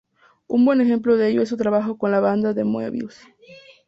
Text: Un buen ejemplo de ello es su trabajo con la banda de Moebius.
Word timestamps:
Un 0.47 0.65
buen 0.65 0.81
ejemplo 0.81 1.15
de 1.15 1.29
ello 1.29 1.43
es 1.43 1.49
su 1.49 1.57
trabajo 1.57 1.99
con 1.99 2.09
la 2.09 2.19
banda 2.19 2.55
de 2.55 2.63
Moebius. 2.63 3.19